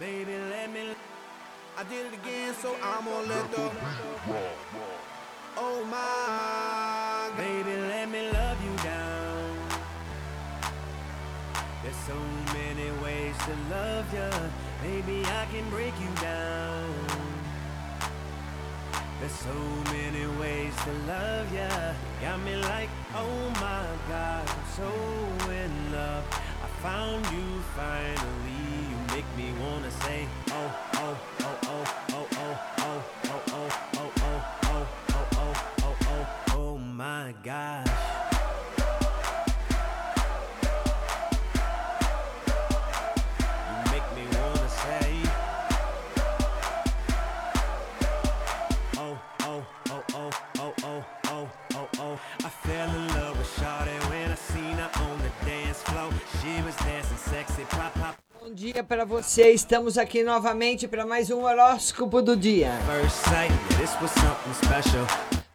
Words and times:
Baby, 0.00 0.32
let 0.48 0.72
me. 0.72 0.94
I 1.76 1.84
did 1.84 2.06
it 2.06 2.14
again, 2.14 2.54
so 2.54 2.74
I'm 2.82 3.04
gonna 3.04 3.26
let 3.26 3.50
the. 3.50 3.70
Oh 5.58 5.84
my. 5.84 7.36
Baby, 7.36 7.76
let 7.76 8.08
me 8.08 8.30
love 8.30 8.56
you 8.64 8.74
down. 8.82 9.56
There's 11.82 11.96
so 11.96 12.16
many 12.54 12.90
ways 13.02 13.36
to 13.44 13.54
love 13.68 14.06
you. 14.14 14.30
Baby, 14.80 15.22
I 15.26 15.44
can 15.52 15.68
break 15.68 15.92
you 16.00 16.08
down. 16.18 16.94
There's 19.20 19.32
so 19.32 19.52
many 19.92 20.26
ways 20.40 20.74
to 20.84 20.92
love 21.06 21.52
ya. 21.52 21.68
Got 22.22 22.40
me 22.40 22.56
like, 22.56 22.88
oh 23.14 23.50
my 23.60 23.84
God, 24.08 24.48
I'm 24.48 24.64
so 24.74 25.50
in 25.50 25.92
love. 25.92 26.24
Found 26.82 27.26
you 27.26 27.60
finally. 27.76 28.64
You 28.88 28.96
make 29.14 29.26
me 29.36 29.52
wanna 29.60 29.90
say, 29.90 30.26
Bom 58.40 58.54
dia 58.54 58.82
para 58.82 59.04
você. 59.04 59.50
Estamos 59.50 59.98
aqui 59.98 60.22
novamente 60.22 60.88
para 60.88 61.04
mais 61.06 61.30
um 61.30 61.44
horóscopo 61.44 62.22
do 62.22 62.36
dia. 62.36 62.72
First 62.86 63.16
sight, 63.26 63.52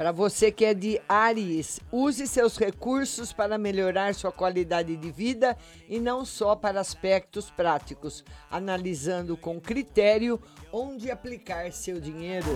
Para 0.00 0.12
você 0.12 0.50
que 0.50 0.64
é 0.64 0.72
de 0.72 0.98
Ares, 1.06 1.78
use 1.92 2.26
seus 2.26 2.56
recursos 2.56 3.34
para 3.34 3.58
melhorar 3.58 4.14
sua 4.14 4.32
qualidade 4.32 4.96
de 4.96 5.10
vida 5.10 5.54
e 5.86 6.00
não 6.00 6.24
só 6.24 6.56
para 6.56 6.80
aspectos 6.80 7.50
práticos, 7.50 8.24
analisando 8.50 9.36
com 9.36 9.60
critério 9.60 10.40
onde 10.72 11.10
aplicar 11.10 11.70
seu 11.70 12.00
dinheiro. 12.00 12.46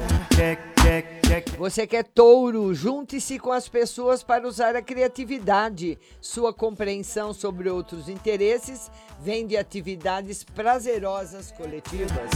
Você 1.58 1.86
que 1.86 1.96
é 1.96 2.02
touro, 2.02 2.72
junte-se 2.72 3.38
com 3.38 3.52
as 3.52 3.68
pessoas 3.68 4.22
para 4.22 4.48
usar 4.48 4.74
a 4.74 4.80
criatividade. 4.80 5.98
Sua 6.22 6.50
compreensão 6.50 7.34
sobre 7.34 7.68
outros 7.68 8.08
interesses 8.08 8.90
vem 9.20 9.46
de 9.46 9.58
atividades 9.58 10.42
prazerosas 10.42 11.52
coletivas. 11.52 12.30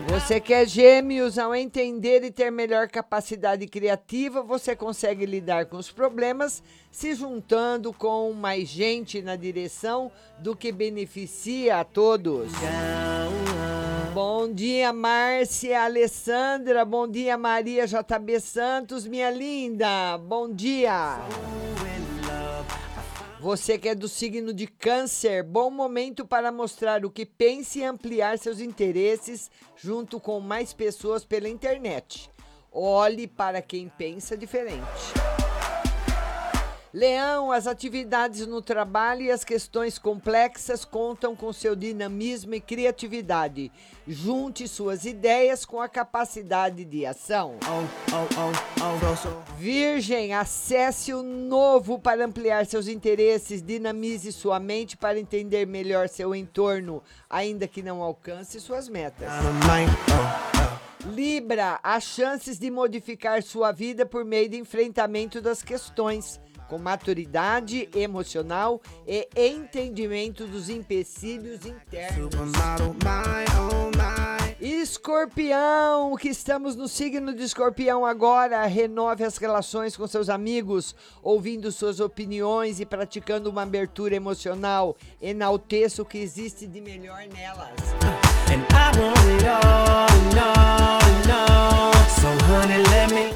Você 0.00 0.40
que 0.40 0.52
é 0.52 0.66
gêmeos, 0.66 1.38
ao 1.38 1.54
entender 1.54 2.22
e 2.22 2.30
ter 2.30 2.50
melhor 2.50 2.88
capacidade 2.88 3.66
criativa, 3.66 4.42
você 4.42 4.76
consegue 4.76 5.24
lidar 5.24 5.66
com 5.66 5.76
os 5.76 5.90
problemas 5.90 6.62
se 6.90 7.14
juntando 7.14 7.92
com 7.92 8.32
mais 8.32 8.68
gente 8.68 9.22
na 9.22 9.36
direção 9.36 10.10
do 10.38 10.54
que 10.54 10.70
beneficia 10.70 11.80
a 11.80 11.84
todos. 11.84 12.52
Bom 14.12 14.52
dia, 14.52 14.92
Márcia 14.92 15.82
Alessandra. 15.82 16.84
Bom 16.84 17.06
dia, 17.06 17.36
Maria 17.36 17.86
JB 17.86 18.40
Santos, 18.40 19.06
minha 19.06 19.30
linda. 19.30 20.18
Bom 20.18 20.52
dia. 20.52 21.18
Você 23.40 23.78
que 23.78 23.90
é 23.90 23.94
do 23.94 24.08
signo 24.08 24.52
de 24.52 24.66
Câncer, 24.66 25.44
bom 25.44 25.70
momento 25.70 26.26
para 26.26 26.50
mostrar 26.50 27.04
o 27.04 27.10
que 27.10 27.26
pensa 27.26 27.78
e 27.78 27.84
ampliar 27.84 28.38
seus 28.38 28.60
interesses 28.60 29.50
junto 29.76 30.18
com 30.18 30.40
mais 30.40 30.72
pessoas 30.72 31.22
pela 31.22 31.48
internet. 31.48 32.30
Olhe 32.72 33.26
para 33.26 33.60
quem 33.60 33.90
pensa 33.90 34.38
diferente. 34.38 35.35
Leão, 36.96 37.52
as 37.52 37.66
atividades 37.66 38.46
no 38.46 38.62
trabalho 38.62 39.20
e 39.20 39.30
as 39.30 39.44
questões 39.44 39.98
complexas 39.98 40.82
contam 40.82 41.36
com 41.36 41.52
seu 41.52 41.76
dinamismo 41.76 42.54
e 42.54 42.60
criatividade. 42.60 43.70
Junte 44.08 44.66
suas 44.66 45.04
ideias 45.04 45.66
com 45.66 45.78
a 45.78 45.90
capacidade 45.90 46.86
de 46.86 47.04
ação. 47.04 47.56
Virgem, 49.58 50.32
acesse 50.32 51.12
o 51.12 51.22
novo 51.22 51.98
para 51.98 52.24
ampliar 52.24 52.64
seus 52.64 52.88
interesses, 52.88 53.60
dinamize 53.60 54.32
sua 54.32 54.58
mente 54.58 54.96
para 54.96 55.20
entender 55.20 55.66
melhor 55.66 56.08
seu 56.08 56.34
entorno, 56.34 57.02
ainda 57.28 57.68
que 57.68 57.82
não 57.82 58.00
alcance 58.00 58.58
suas 58.58 58.88
metas. 58.88 59.28
Libra, 61.12 61.78
há 61.82 62.00
chances 62.00 62.58
de 62.58 62.70
modificar 62.70 63.42
sua 63.42 63.70
vida 63.70 64.04
por 64.04 64.24
meio 64.24 64.48
de 64.48 64.56
enfrentamento 64.56 65.40
das 65.40 65.62
questões, 65.62 66.40
com 66.68 66.78
maturidade 66.78 67.88
emocional 67.94 68.80
e 69.06 69.28
entendimento 69.34 70.46
dos 70.46 70.68
empecilhos 70.68 71.64
internos. 71.64 72.34
Oh. 72.34 73.86
Escorpião, 74.58 76.16
que 76.16 76.30
estamos 76.30 76.74
no 76.74 76.88
signo 76.88 77.34
de 77.34 77.42
Escorpião 77.42 78.06
agora, 78.06 78.64
renove 78.66 79.22
as 79.22 79.36
relações 79.36 79.96
com 79.96 80.06
seus 80.06 80.30
amigos, 80.30 80.94
ouvindo 81.22 81.70
suas 81.70 82.00
opiniões 82.00 82.80
e 82.80 82.86
praticando 82.86 83.50
uma 83.50 83.62
abertura 83.62 84.14
emocional. 84.14 84.96
Enalteça 85.20 86.00
o 86.00 86.06
que 86.06 86.18
existe 86.18 86.66
de 86.66 86.80
melhor 86.80 87.26
nelas. 87.34 87.70
And 88.48 88.64
I 88.72 88.98
want 88.98 89.18
it 89.34 89.46
all, 89.46 90.06
let 90.34 91.26
me. 91.26 91.95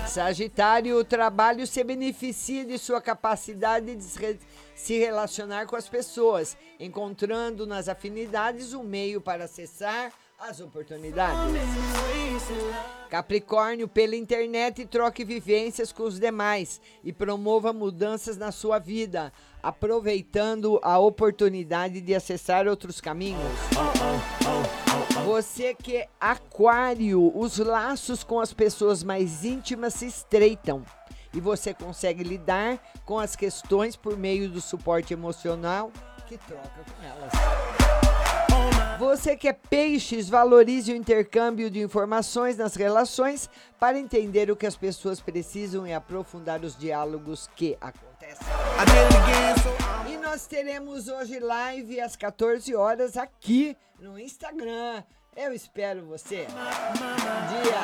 Sagitário, 0.06 0.96
o 0.98 1.04
trabalho 1.04 1.66
se 1.66 1.82
beneficia 1.84 2.64
de 2.64 2.78
sua 2.78 3.00
capacidade 3.00 3.94
de 3.94 4.02
se 4.02 4.18
re- 4.18 4.38
se 4.74 4.98
relacionar 4.98 5.66
com 5.66 5.76
as 5.76 5.88
pessoas, 5.88 6.56
encontrando 6.78 7.66
nas 7.66 7.88
afinidades 7.88 8.72
um 8.72 8.82
meio 8.82 9.20
para 9.20 9.44
acessar 9.44 10.12
as 10.40 10.60
oportunidades. 10.60 11.54
Capricórnio, 13.10 13.86
pela 13.86 14.16
internet, 14.16 14.86
troque 14.86 15.24
vivências 15.24 15.92
com 15.92 16.04
os 16.04 16.18
demais 16.18 16.80
e 17.04 17.12
promova 17.12 17.72
mudanças 17.72 18.36
na 18.36 18.50
sua 18.50 18.78
vida, 18.78 19.32
aproveitando 19.62 20.80
a 20.82 20.98
oportunidade 20.98 22.00
de 22.00 22.14
acessar 22.14 22.66
outros 22.66 23.00
caminhos. 23.00 23.42
Você 25.26 25.74
que 25.74 25.96
é 25.96 26.08
aquário, 26.18 27.36
os 27.36 27.58
laços 27.58 28.24
com 28.24 28.40
as 28.40 28.52
pessoas 28.52 29.02
mais 29.02 29.44
íntimas 29.44 29.94
se 29.94 30.06
estreitam 30.06 30.84
e 31.34 31.40
você 31.40 31.74
consegue 31.74 32.24
lidar 32.24 32.80
com 33.04 33.18
as 33.18 33.36
questões 33.36 33.96
por 33.96 34.16
meio 34.16 34.48
do 34.48 34.60
suporte 34.60 35.12
emocional 35.12 35.92
que 36.26 36.38
troca 36.38 36.84
com 36.84 37.02
elas. 37.04 37.79
Você 38.98 39.36
que 39.36 39.48
é 39.48 39.52
peixes, 39.52 40.28
valorize 40.28 40.92
o 40.92 40.96
intercâmbio 40.96 41.70
de 41.70 41.80
informações 41.80 42.56
nas 42.56 42.74
relações 42.74 43.48
para 43.78 43.98
entender 43.98 44.50
o 44.50 44.56
que 44.56 44.66
as 44.66 44.76
pessoas 44.76 45.20
precisam 45.20 45.86
e 45.86 45.92
aprofundar 45.92 46.62
os 46.64 46.76
diálogos 46.76 47.48
que 47.56 47.76
acontecem. 47.80 48.46
E 50.08 50.16
nós 50.18 50.46
teremos 50.46 51.08
hoje 51.08 51.38
live 51.38 52.00
às 52.00 52.14
14 52.16 52.74
horas 52.74 53.16
aqui 53.16 53.76
no 53.98 54.18
Instagram. 54.18 55.02
Eu 55.36 55.52
espero 55.52 56.04
você. 56.04 56.46
Dia. 56.46 57.80